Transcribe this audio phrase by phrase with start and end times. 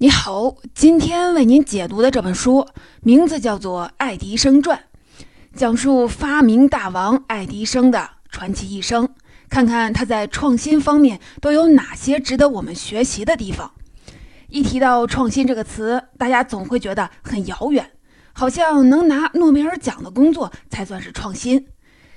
[0.00, 2.68] 你好，今天为您解读的这本书
[3.02, 4.84] 名字叫做《爱迪生传》，
[5.56, 9.08] 讲述发明大王爱迪生的传奇一生，
[9.50, 13.72] 看看他在创新方面都有哪些值得我们学习的地方。
[14.46, 17.90] 一提到创新这个词，大家总会觉得很遥远，
[18.32, 21.66] 好像能拿诺贝尔奖的工作才算是创新。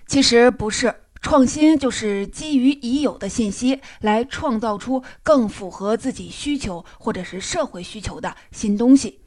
[0.06, 0.94] 其实不是。
[1.22, 9.20] 创新就是基于已有的信息来创造出更符合自己需求或者是社会需求的新东西。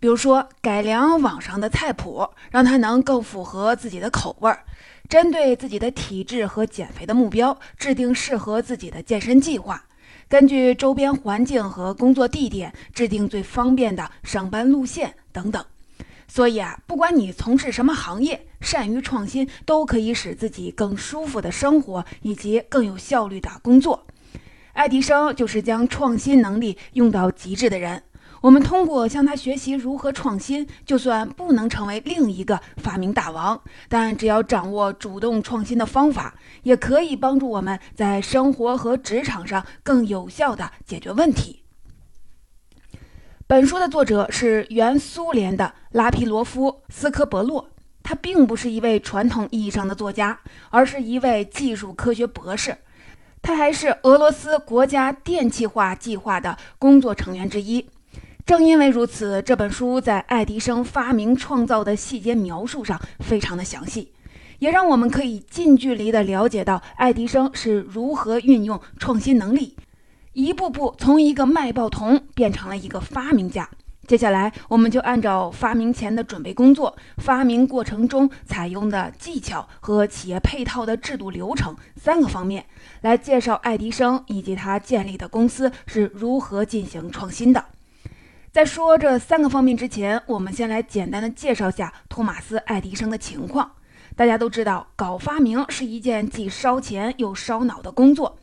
[0.00, 4.58] 比如说，改良网上的菜谱，让它能更符合自己的口味儿；
[5.08, 9.76] 针对自己的体质和减肥的目标，制定适合自己的健身计划；
[10.28, 15.64] 根据周边环境和工作地点，制定最方便的上班路线等等。
[16.28, 24.06] 所以啊，不管你从事什么行业，善于创新都可以使自己更舒服的生活以及更有效率的工作。
[24.72, 28.02] 爱迪生就是将创新能力用到极致的人。
[28.40, 33.58] 我们通过向他学习如何创新，就算不能成为另一个发明大王，
[33.88, 41.62] 但只要掌握主动创新的方法，也可以帮助我们在生活和职场上更有效地解决问题。
[43.46, 47.70] 本书的作者是原苏联的拉皮罗夫斯科伯洛，
[48.04, 50.38] 他并不是一位传统意义上的作家，
[50.70, 52.76] 而是一位技术科学博士。
[53.42, 57.84] 他还是俄罗斯国家电气化计划的工作成员之一。
[58.46, 64.12] 正因为如此，这本书在爱迪生发明创造的细节描述上非常的详细，
[64.58, 69.74] 也让我们可以近距离的了解到爱迪生是如何运用创新能力。
[70.34, 73.70] 一步步从一个卖报童变成了一个发明家。
[74.06, 82.66] 接下来，我们就按照发明前的准备工作、发明过程中采用的技巧和企业配套的制度流程三个方面，
[83.00, 87.64] 来介绍爱迪生以及他建立的公司是如何进行创新的。
[88.52, 93.72] 在说这三个方面之前，我们先来简单的介绍下托马斯·爱迪生的情况。
[94.14, 98.38] 大家都知道，搞发明是一件既烧钱又烧脑的工作。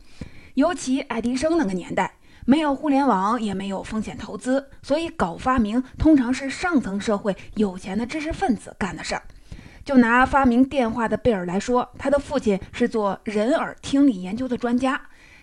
[0.54, 9.22] 尤其爱迪生那个年代，没有互联网，也没有风险投资，所以搞发明通常是上层社会有钱的知识分子干的事儿。
[9.84, 15.00] 就拿发明电话的贝尔来说，他的父亲是做人耳听力研究的专家，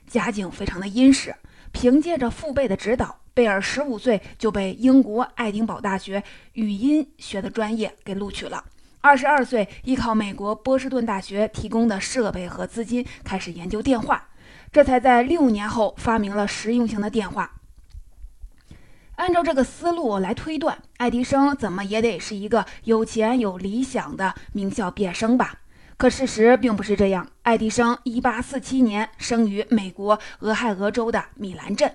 [0.07, 1.35] 家境非常的殷实。
[1.71, 6.23] 凭借着父辈的指导，贝尔十五岁就被英国爱丁堡大学
[6.53, 8.63] 语音学的专业给录取了。
[9.01, 14.27] 二十二岁，依靠美国波士顿大学提供的设备和资金，开始研究电话。
[14.71, 17.55] 这才在六年后发明了实用性的电话。
[19.15, 25.59] 按照这个思路来推断，爱迪生怎么也得是一个有钱有理想的名校毕业生吧？
[25.97, 27.27] 可事实并不是这样。
[27.41, 31.93] 爱迪生1847年生于美国俄亥俄州的米兰镇，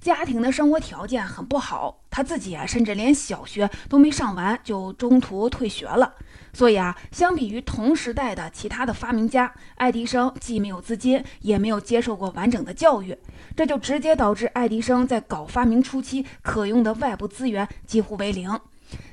[0.00, 6.14] 家庭的生活条件很不好，他自己啊甚至连小学都没上完就中途退学了。
[6.52, 13.16] 所以啊，相比于同时代的其他的发明家，爱迪生既没有资金，也没有接受过完整的教育，
[13.56, 18.60] 这就直接导致爱迪生在搞发明初期可用的外部资源几乎为零。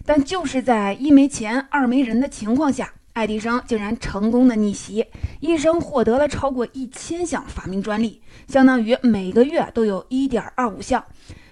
[0.05, 5.05] 但就是在一没钱二没人的情况下，爱迪生竟然成功的逆袭，
[5.39, 11.05] 一生获得了超过一千项发明专利，相当于每个月都有一点二五项，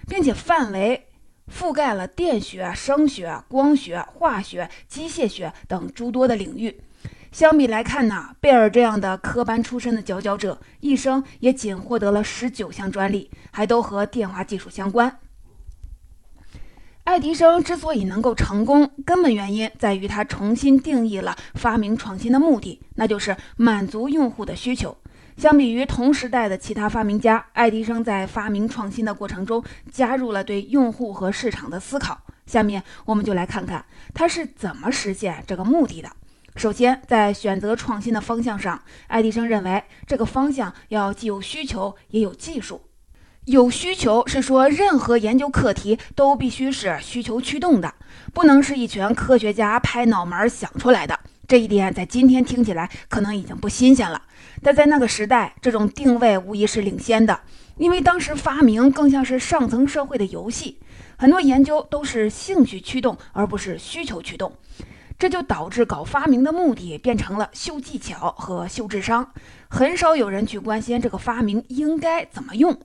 [0.06, 1.07] 并且范围。
[1.50, 6.80] 覆盖了电学、声学、光学、化学、机械学等诸多的领域。
[7.30, 15.18] 相比来看呢，贝尔这样的科班出身的佼佼者，一生也仅获得了十九项专利，还都和电话技术相关。
[17.04, 24.96] 爱迪生之所以能够成功，根本原因在于他重新定义了发明创新的目的，那就是满足用户的需求。
[25.38, 32.20] 相比于同时代的其他发明家，爱迪生在发明创新的过程中加入了对用户和市场的思考。
[32.44, 36.10] 下面我们就来看看他是怎么实现这个目的的。
[36.56, 42.80] 首先，在选择创新的方向上，爱迪生认为这个方向要既有需求也有技术。
[43.44, 47.94] 有需求是说，任何研究课题都必须是需求驱动的，
[48.34, 51.16] 不能是一群科学家拍脑门想出来的。
[51.46, 54.20] 这一点在今天听起来可能已经不新鲜了，
[54.62, 57.40] 但在那个时代，这种定位无疑是领先的，
[57.76, 60.78] 因为当时发明更像是上层社会的游戏，
[61.16, 64.52] 很多研究都是兴趣驱动而不是需求驱动，
[65.18, 69.32] 这就导致搞发明的目的变成了秀技巧和秀智商，
[69.68, 72.78] 很少有人去关心这个发明应该怎么用，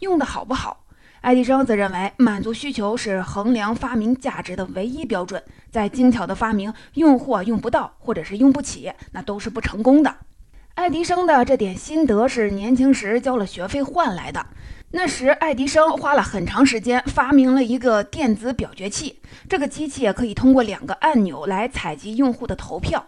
[0.00, 0.84] 用的好不好。
[1.22, 5.42] 爱迪生则认为，满足需求是衡量发明价值的唯一标准。
[5.72, 10.14] 再精巧的发明，用户用不到或者是用不起，那都是不成功的。
[10.76, 14.46] 爱迪生的这点心得是年轻时交了学费换来的。
[14.90, 19.18] 那时，爱迪生花了很长时间发明了一个电子表决器，
[19.48, 23.06] 这个机器可以通过两个按钮来采集用户的投票。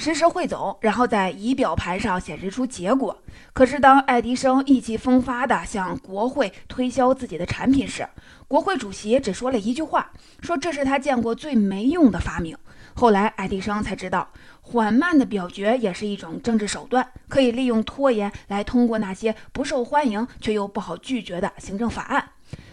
[0.00, 3.20] 实时汇总，然后在仪表盘上显示出结果。
[3.52, 8.08] 可是，当爱迪生意气风发地向国会推销自己的产品时，
[8.46, 12.56] 国会主席只说了一句话，说这是他见过最没用的发明。
[12.94, 14.28] 后来，爱迪生才知道，
[14.60, 22.30] 缓慢的表决也是一种政治手段，可以利用拖延来通过那些不受欢迎却又不好拒绝的行政法案。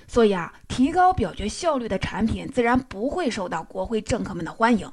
[0.07, 4.87] 所以啊，提高表决效率的产品自然不会受到国会政客们的欢迎。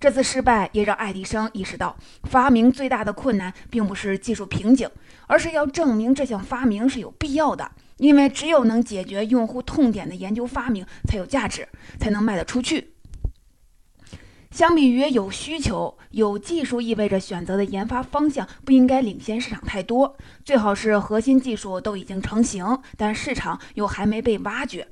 [0.00, 4.88] 这次失败也让爱迪生意识到，发明最大的困难并不是技术瓶颈，
[5.26, 7.70] 而是要证明这项发明是有必要的。
[7.96, 11.68] 因为只有能解决用户痛点的研究发明才有价值，
[11.98, 12.94] 才能卖得出去。
[14.52, 22.64] 相比于有需求、有技术，意味着选择的研发方向不应该领先市场太多，最好是核心技术都已经成型，
[22.96, 24.86] 但市场又还没被挖掘。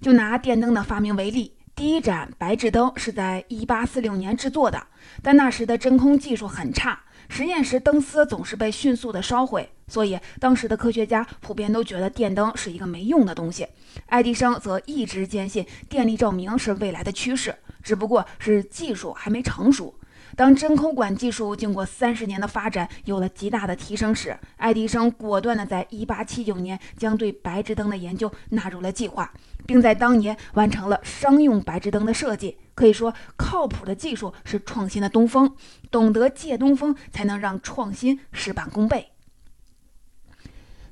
[0.00, 1.52] 就拿电灯的发明为例。
[1.76, 4.86] 第一盏白炽灯是在1846年制作的，
[5.22, 13.66] 但那时的真空技术很差，实验时灯丝总是被迅速的烧毁，所以当时的科学家普遍都觉得电灯是一个没用的东西。
[14.06, 19.92] 爱迪生则一直坚信电力照明是未来的趋势，只不过是技术还没成熟。
[20.36, 29.32] 当真空管技术经过三十年的发展有了极大的提升时，爱迪生果断地在1879年将对白炽灯的研究纳入了计划，
[29.64, 32.56] 并在当年完成了商用白炽灯的设计。
[32.74, 35.54] 可以说，靠谱的技术是创新的东风，
[35.92, 39.10] 懂得借东风，才能让创新事半功倍。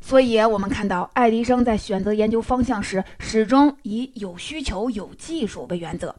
[0.01, 6.15] 所以，我们看到爱迪生在选择研究方向时，始终以有需求、有技术为原则。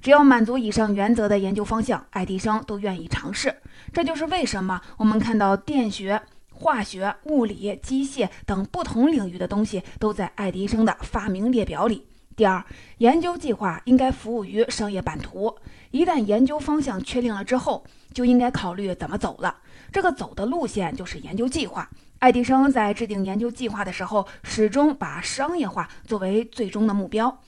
[0.00, 3.54] 只要满足以上原则的研究方向，爱迪生都愿意尝试。
[3.92, 6.20] 这就是为什么我们看到电学、
[6.52, 12.06] 化学、物理、机械等不同领域的东西都在爱迪生的发明列表里。
[12.36, 12.62] 第二，
[12.98, 15.56] 研究计划应该服务于商业版图。
[15.90, 17.82] 一旦研究方向确定了之后，
[18.12, 19.56] 就应该考虑怎么走了。
[19.90, 21.88] 这个走的路线就是研究计划。
[22.18, 27.40] 爱迪生在制定研究计划的时候，始终把商业化作为最终的目标。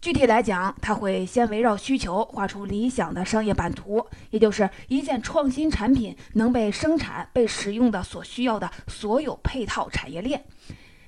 [0.00, 10.44] 具体来讲，他会先围绕需求画出理想的商业版图，也就是一件创新产品能被生产、被使用的所需要的所有配套产业链，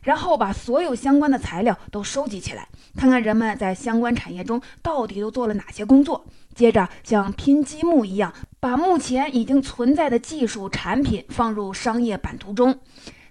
[0.02, 12.80] 然后把所有相关的材料都收集起来，看看人们在相关产业中到底都做了哪些工作，接着像拼积木一样，把目前已经存在的技术产品放入商业版图中。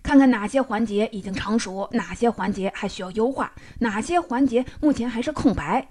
[0.08, 5.86] 看看哪些环节已经成熟，哪些环节还需要优化，哪些环节目前还是空白。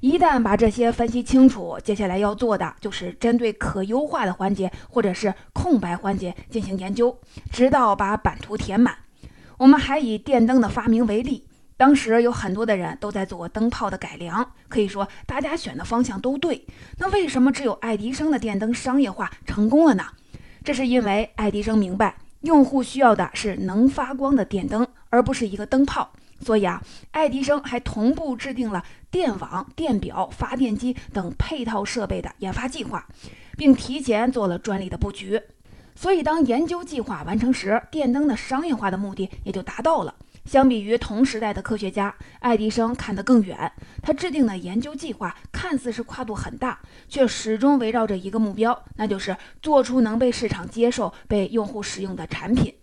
[0.00, 7.14] 一旦把这些分析清楚，接下来要做的就是针对可优化的环节或者是空白环节进行研究，
[7.52, 8.96] 直到把版图填满。
[9.58, 16.64] 我们还以电灯的发明为例，当时有很多的人都在做灯泡的改良，可以说大家选的方向都对。
[16.96, 20.06] 那为什么只有爱迪生的电灯商业化成功了呢？
[20.64, 22.16] 这是因为爱迪生明白。
[22.42, 26.10] 用户需要的是能发光的电灯，而不是一个灯泡。
[26.40, 26.80] 所以啊，
[27.10, 33.04] 爱迪生还同步制定了电网、电表、发电机等配套设备的研发计划，
[33.56, 35.42] 并提前做了专利的布局。
[35.96, 40.14] 所以，当研究计划完成时，电灯的商业化的目的也就达到了。
[40.48, 43.70] 相比于同时代的科学家，爱迪生看得更远。
[44.00, 52.74] 他制定的研究计划看似是跨度很大，却始终围绕着一个目标，那就是做出能被市场接受、被用户使用的产品。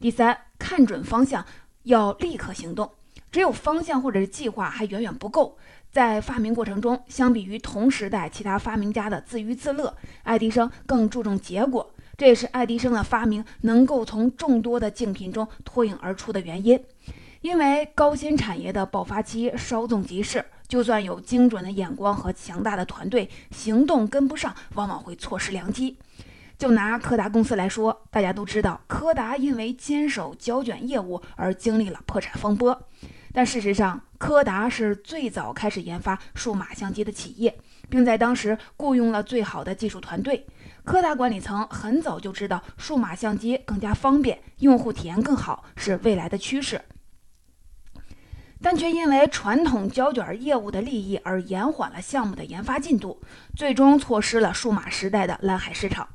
[0.00, 1.44] 第三，看准方向，
[1.82, 2.90] 要立刻行动。
[3.30, 5.58] 只有方向或者是计划还远远不够。
[5.90, 11.91] 在发明过程中，相比于同时代其他发明家的自娱自乐，爱迪生更注重结果。
[12.22, 16.80] 这也是爱迪生的发明能够从众多的竞品中脱颖而出的原因。
[17.40, 25.98] 因为高新产业的爆发期稍纵即逝，就算有精准的眼光和强大的团队，行动跟不上，往往会错失良机。
[26.56, 32.88] 就拿柯达公司来说，大家都知道，柯达因为坚守胶卷业务而经历了破产风波。
[33.32, 37.58] 但事实上，柯达是最早开始研发数码相机的企业，
[37.90, 40.46] 并在当时雇佣了最好的技术团队。
[40.84, 46.80] 柯达管理层很早就知道，数码相机更加方便，用户体验更好，是未来的趋势。
[48.60, 53.20] 但却因为传统胶卷业务的利益而延缓了项目的研发进度，
[53.56, 56.08] 最终错失了数码时代的蓝海市场。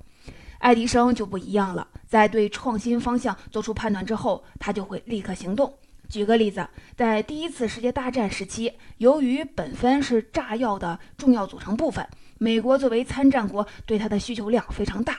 [0.60, 5.74] 爱迪生就不一样了，在对创新方向做出判断之后，他就会立刻行动。
[6.10, 12.08] 举个例子，在第一次世界大战时期，由于苯酚是炸药的重要组成部分。
[12.40, 15.18] 美国作为参战国，对它的需求量非常大，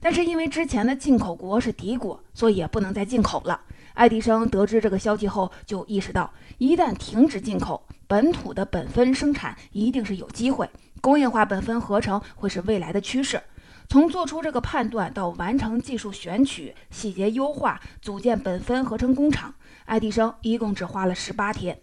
[0.00, 3.60] 但是因为之前的进口国是敌国，所以也不能再进口了。
[3.94, 10.68] 爱迪生得知这个消息后，就意识到，一旦停止进口，本土的苯酚生产一定是有机会，
[11.00, 13.40] 工业化苯酚合成会是未来的趋势。
[13.88, 19.54] 从做出这个判断到完成技术选取、细节优化、组建苯酚合成工厂，
[19.84, 21.78] 爱迪生一共只花了十八天。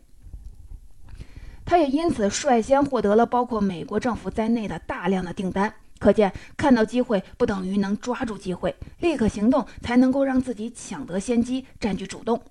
[1.65, 5.73] 他也因此率先获得了包括美国政府在内的大量的订单。
[5.99, 12.41] 可见，看到机会不等于能抓住机会，立刻行动才能够让自己抢得先机，占据主动。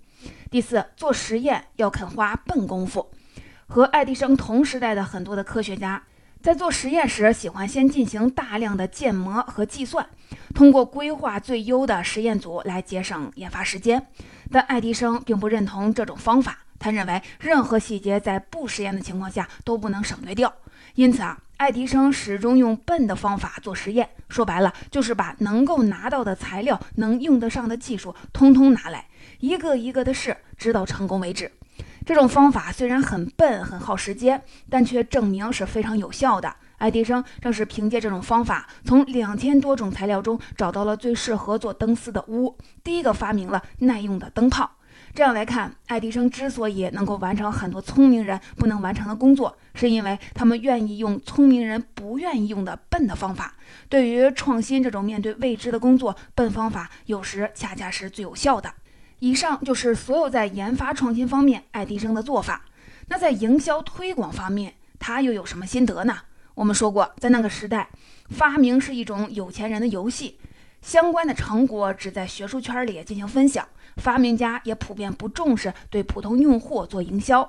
[0.50, 3.10] 第四，做实验要肯花笨功夫。
[3.66, 6.02] 和爱迪生同时代的很多的科学家，
[6.40, 10.08] 在做实验时喜欢先进行大量的建模和计算，
[10.54, 14.06] 通过规划最优的实验组来节省研发时间。
[14.50, 20.52] 但爱迪生并不认同这种方法，他认为任何细节在不实验的情况下都不能省略掉。
[20.96, 21.38] 因此啊。
[21.58, 29.06] 爱迪生始终用笨的方法做实验，说白了就是把能够拿到的材料、能用得上的技术通通拿来，
[29.38, 31.52] 一个一个的试，直到成功为止。
[32.04, 36.52] 这种方法虽然很笨、很耗时间，但却证明是非常有效的。
[36.78, 44.68] 爱迪生正是凭借这种方法，从两千多种材料中找到了最适合做灯丝的钨，第一个发明了耐用的灯泡。
[45.14, 53.54] 这样来看，爱迪生之所以能够完成很多聪明人不能完成的工作，是因为他们愿意用聪明人不愿意用的笨的方法。
[53.88, 58.72] 对于创新这种面对未知的工作，笨方法有时恰恰是最有效的。
[59.18, 62.64] 以上就是所有在研发创新方面爱迪生的做法。
[63.08, 66.16] 那在营销推广方面，他又有什么心得呢？
[66.54, 67.88] 我们说过，在那个时代，
[68.30, 70.38] 发明是一种有钱人的游戏，
[70.80, 73.68] 相关的成果只在学术圈里进行分享。
[73.96, 77.44] 发明家也普遍不重视对普通用户做营销，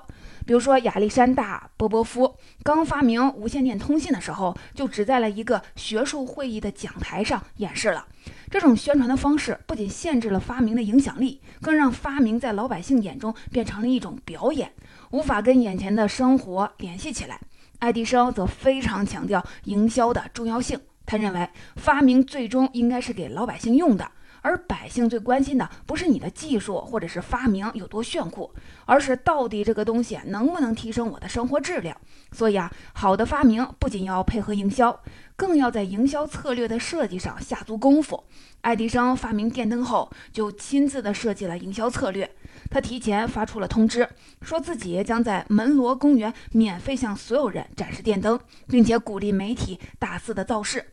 [0.46, 8.06] 比如说亚历山大·波波夫刚发明无线电通信的时候，就只在了一个学术会议的讲台上演示了。
[8.50, 14.72] 这种宣传的方式不仅限制了发明的影响力，更让发明在老百姓眼中变成了一种表演，
[15.10, 17.40] 无法跟眼前的生活联系起来。
[17.80, 24.10] 爱迪生则非常强调营销的重要性，他认为发明最终应该是给老百姓用的。
[24.44, 31.96] 而百姓最关心的不是你的技术或者是发明有多炫酷，而是到底这个东西能不能提升我的生活质量。
[32.30, 35.00] 所以啊，好的发明不仅要配合营销，
[35.34, 38.22] 更要在营销策略的设计上下足功夫。
[38.60, 42.30] 爱迪生发明电灯后，就亲自的设计了营销策略。
[42.70, 44.06] 他提前发出了通知，
[44.42, 50.92] 说自己将在门罗公园免费向所有人展示电灯，并且鼓励媒体大肆的造势。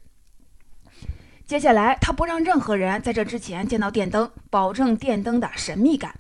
[1.52, 6.16] 接下来，他不让任何人在这之前见到电灯，保证电灯的神秘感。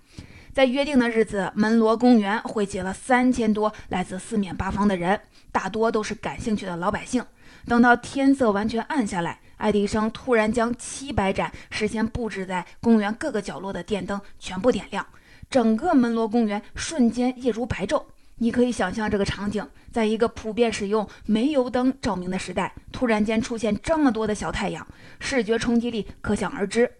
[0.51, 5.17] 在约定的日子，门罗公园汇集了三千多来自四面八方的人，
[5.49, 7.23] 大多都是感兴趣的老百姓。
[7.65, 15.07] 等到天色完全暗下来，爱迪生突然将七百盏事先布置在公园各个角落的电灯全部点亮，
[15.49, 18.03] 整个门罗公园瞬间夜如白昼。
[18.41, 24.85] 你可以想象这个场景，在一个普遍使用煤油灯照明的时代，突然间出现这么多的小太阳，
[25.19, 26.91] 视觉冲击力可想而知。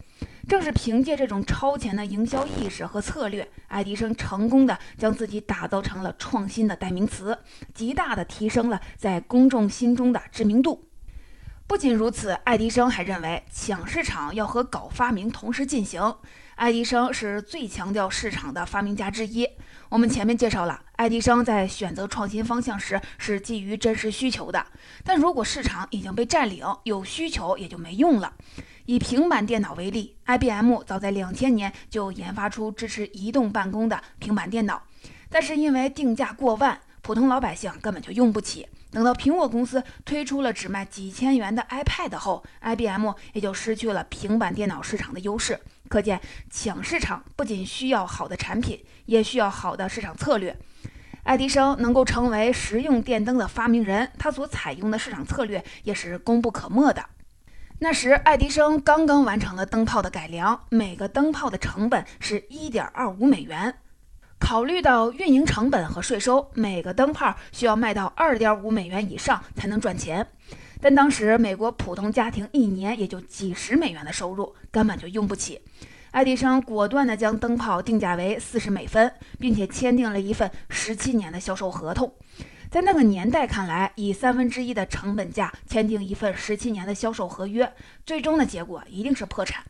[0.48, 7.36] 正是凭借这种超前的营销意识和策略，爱迪生成功的将自己打造成了创新的代名词，
[7.74, 10.84] 极大的提升了在公众心中的知名度。
[11.66, 16.14] 不仅如此，爱迪生还认为抢市场要和搞发明同时进行。
[16.62, 19.44] 爱迪生是最强调市场的发明家之一。
[19.88, 24.64] 我们前面介绍了，爱迪生在选择创新方向时是基于真实需求的。
[25.02, 28.32] 但如果市场已经被占领，有需求也就没用了。
[28.84, 34.84] 以平板电脑为例，IBM 早在两千年就研发出支持移动办公的平板电脑，
[35.28, 38.68] 但是因为定价过万，普通老百姓根本就用不起。
[38.92, 45.58] 等到苹果公司推出了只卖几千元的 iPad 后，IBM 也就失去了平板电脑市场的优势。
[45.92, 46.18] 可见，
[46.50, 50.56] 抢市场不仅需要好的产品，也需要好的市场策略。
[51.24, 57.04] 爱迪生能够成为实用电灯的发明人，他所采用的市场策略也是功不可没的。
[57.80, 63.74] 那时，爱迪生刚刚完成了灯泡的改良，每个灯泡的成本是一点二五美元。
[64.38, 70.26] 考虑到运营成本和税收，每个灯泡需要卖到二点五美元以上才能赚钱。
[70.82, 75.60] 但当时美国普通家庭一年也就几十美元的收入，根本就用不起。
[76.10, 82.12] 爱迪生果断地将灯泡定价为四十美分，并且签订了一份十七年的销售合同。
[82.68, 87.72] 在那个年代看来，以三分之一的成本价签订一份十七年的销售合约，
[88.04, 89.62] 最终的结果一定是破产。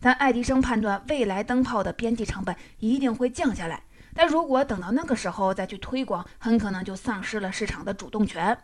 [0.00, 3.82] 但爱迪生判断未来灯泡的边际成本一定会降下来，
[4.14, 8.56] 但如果等到那个时候再去推广，很可能就丧失了市场的主动权。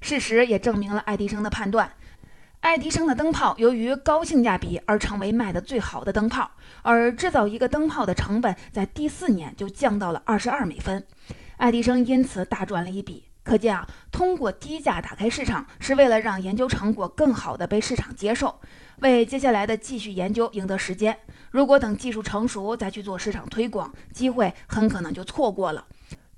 [0.00, 1.92] 事实也证明了爱迪生的判断。
[2.60, 6.50] 爱迪生的灯泡由于高性价比而成为卖的最好的灯泡，
[6.82, 11.06] 而制造一个灯泡的成本在第四年就降到了二十二美分，
[11.58, 13.24] 爱迪生因此大赚了一笔。
[13.44, 18.60] 可见啊，通过低价打开市场，是为了让研究成果更好地被市场接受，
[18.98, 21.16] 为接下来的继续研究赢得时间。
[21.50, 25.86] 如果等技术成熟再去做市场推广，机会很可能就错过了。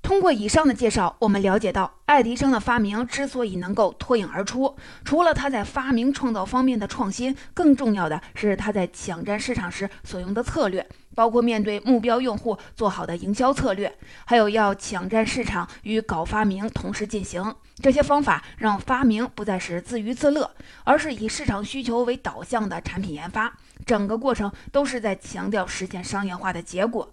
[0.01, 17.55] 通过以上的介绍，我们了解到，爱迪生的发明之所以能够脱颖而出，除了他在发明创造方面的创新，更重要的是他在抢占市场时所用的策略，包括面对目标用户做好的营销策略，还有要抢占市场与搞发明同时进行。
[17.75, 20.51] 这些方法让发明不再是自娱自乐，
[20.83, 23.53] 而是以市场需求为导向的产品研发，
[23.85, 27.09] 整个过程都是在强调实现商业化的结果。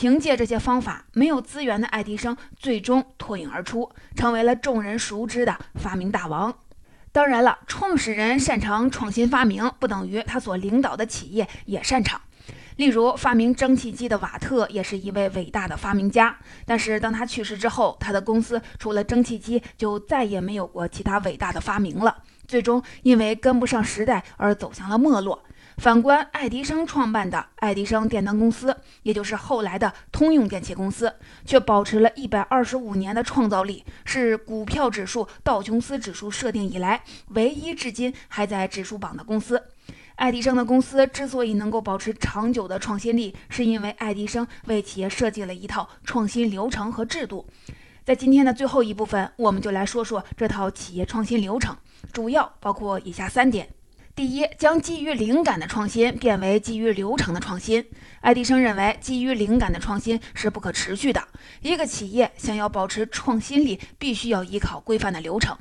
[0.00, 6.56] 凭借这些方法，没有资源的爱迪生最终脱颖而出，成为了众人熟知的发明大王。
[7.10, 12.20] 当然了，创始人擅长创新发明，不等于他所领导的企业也擅长。
[12.76, 25.42] 例如，发明蒸汽机的瓦特也是一位伟大的发明家，但是当他去世之后，他的公司除了蒸汽机就再也没有过其他伟大的发明了，最终因为跟不上时代而走向了没落。
[25.78, 31.14] 反观爱迪生创办的爱迪生电灯公司，也就是后来的通用电气公司，
[31.46, 39.62] 却保持了一百二十五年的创造力，是股票指数道琼斯指数设定以来唯一至今还在指数榜的公司。
[40.16, 47.46] 爱迪生的公司之所以能够保持长久的创新力，是因为爱迪生为企业设计了一套创新流程和制度。
[48.04, 51.76] 在今天的最后一部分，我们就来说说这套企业创新流程，
[52.12, 53.68] 主要包括以下三点。
[54.18, 57.88] 第一，将基于灵感的创新变为基于流程的创新。
[58.20, 61.22] 爱迪生认为，基于灵感的创新是不可持续的。
[61.62, 65.56] 一个企业想要保持创新力，必须要依靠规范的流程。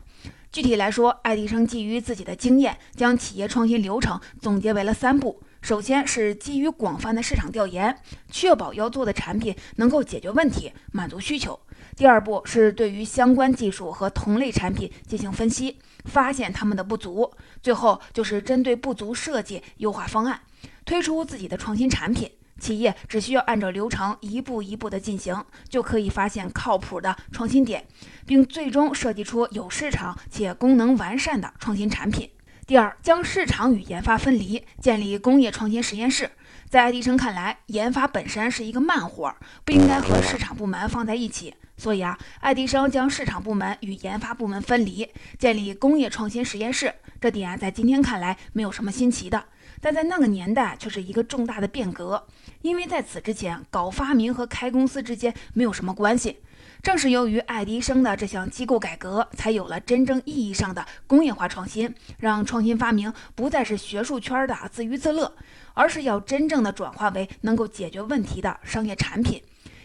[0.51, 7.95] 具体来说，爱迪生基于自己的经验，将企业创新流程总结为了三步：首先是基于广泛的市场调研，
[8.31, 11.53] 确保要做的产品能够解决问题、满足需求；
[11.97, 15.79] 第二步是对于相关技术和同类产品进行分析。
[16.05, 17.29] 发现他们的不足，
[17.61, 20.39] 最后就是针对不足设计优化方案，
[20.85, 22.31] 推出自己的创新产品。
[22.59, 27.85] 企业只需要按照流程一步一步的进行，就可以发现靠谱的创新点，
[28.25, 32.29] 并最终设计出有市场且功能完善的创新产品。
[32.65, 36.29] 第二，将市场与研发分离，建立工业创新实验室。
[36.69, 41.53] 在爱迪生看来，研发本身是一个慢活，不应该和市场部门放在一起。
[41.77, 45.07] 所以啊，爱迪生将市场部门与研发部门分离，
[45.39, 46.93] 建立工业创新实验室。
[47.21, 49.45] 这点啊在今天看来没有什么新奇的，
[49.79, 52.27] 但在那个年代却是一个重大的变革。
[52.61, 56.39] 因为在此之前，搞发明和开公司之间没有什么关系。
[56.81, 65.33] 正是由于爱迪生的这项机构改革，才有了真正意义上的工业化创新，让创新发明不再是学术圈的自娱自乐，
[65.73, 69.41] 而是要真正的转化为能够解决问题的商业产品。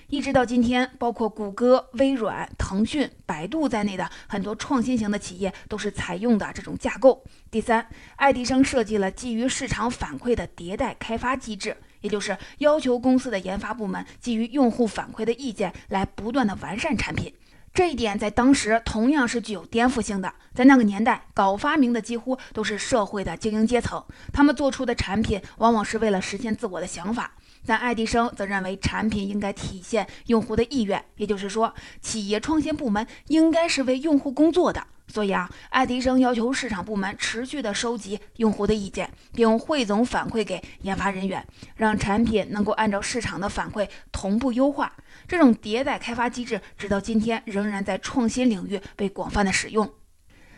[0.09, 7.25] 一直到今天，包括谷歌、微软、腾讯、百度在内的很多创新型的企业都是采用的这种架构。
[7.51, 17.33] 第三，爱迪生设计了基于市场反馈的迭代开发机制，也就是要求公司的研发部门基于用户反馈的意见来不断的完善产品。
[17.75, 20.31] 这一点在当时同样是具有颠覆性的。
[20.55, 27.33] 在那个年代，搞发明的几乎都是社会的精英阶层，他们做出的产品往往是为了实现自我的想法。
[27.65, 34.87] 但爱迪生则认为，产品应该体现用户的意愿，也就是说，企业创新部门应该是为用户工作的。
[35.13, 41.47] 所以啊，爱迪生要求市场部门持续的收集用户的意见，并汇总反馈给研发人员，
[41.77, 44.91] 让产品能够按照市场的反馈同步优化。
[45.29, 49.93] 这种迭代开发机制，直到今天仍然在创新领域被广泛的使用。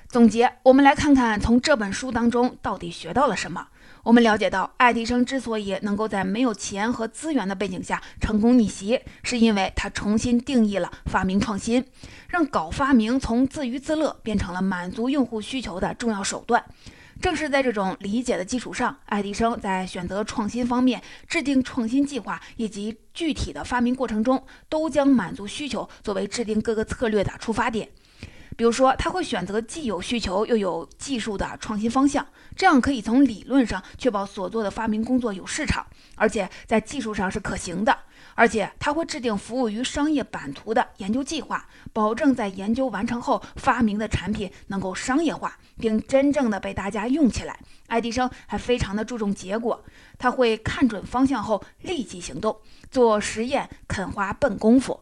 [0.09, 3.67] 总结，我们来看看从这本书当中到底学到了什么。
[4.05, 11.83] 我们了解到，爱迪生之所以能够在没有钱和资源的背景下成功逆袭，是因为他重新定义了发明创新，
[12.29, 16.63] 让搞发明从自娱自乐变成了满足用户需求的重要手段。
[17.23, 27.89] 正是在这种理解的基础上，爱迪生在选择创新方面、制定创新计划以及具体的发明过程中，都将满足需求作为制定各个策略的出发点。
[28.57, 37.97] 比如说，他会选择既有需求又有技术的创新方向，这样可以从理论上确保所做的发明工作有市场，而且在技术上是可行的。
[38.37, 47.59] 而且他会制定服务于商业版图的研究计划，保证在研究完成后，发明的产品能够商业化，并真正的被大家用起来。
[47.87, 49.85] 爱迪生还非常的注重结果，
[50.19, 52.57] 他会看准方向后立即行动，
[52.91, 55.01] 做实验肯花笨功夫。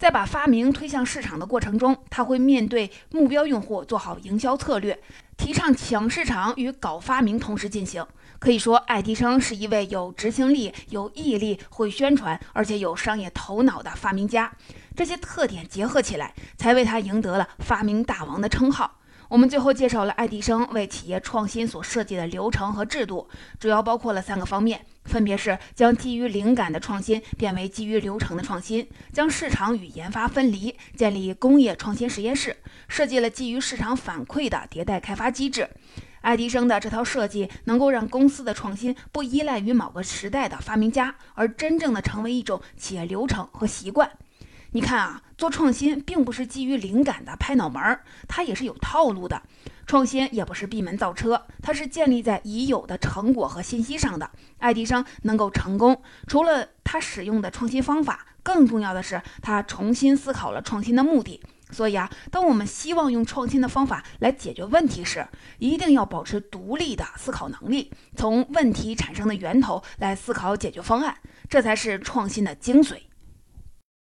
[0.00, 4.98] 在把发明推向市场的过程中，他会面对目标用户做好营销策略，
[5.36, 8.02] 提倡抢市场与搞发明同时进行。
[8.38, 14.50] 可以说，爱迪生是一位有执行力、有毅力、会宣传，而且有商业头脑的发明家。
[14.96, 19.00] 这些特点结合起来，才为他赢得了“发明大王”的称号。
[19.28, 35.68] 我们最后介绍了爱迪生为企业创新所设计的流程和制度，主要包括了三个方面，分别是将基于灵感的创新变为基于流程的创新，将市场与研发分离，建立工业创新实验室，设计了基于市场反馈的迭代开发机制。
[36.20, 44.10] 爱迪生的这套设计能够让公司的创新不依赖于某个时代的发明家，而真正的成为一种企业流程和习惯。
[44.72, 49.42] 你看啊，做创新并不是基于灵感的拍脑门儿，它也是有套路的。
[49.84, 54.30] 创新也不是闭门造车，它是建立在已有的成果和信息上的。
[54.58, 61.42] 爱迪生能够成功，除了他使用的创新方法，更重要的是他重新思考了创新的目的。
[61.72, 65.26] 所以啊，当我们希望用创新的方法来解决问题时，
[65.58, 71.16] 一定要保持独立的思考能力，从问题产生的源头来思考解决方案，
[71.48, 72.98] 这才是创新的精髓。